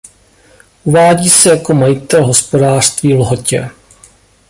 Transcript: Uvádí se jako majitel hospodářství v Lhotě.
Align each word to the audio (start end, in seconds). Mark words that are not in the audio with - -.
Uvádí 0.83 1.29
se 1.29 1.49
jako 1.49 1.73
majitel 1.73 2.25
hospodářství 2.27 3.13
v 3.13 3.19
Lhotě. 3.19 3.69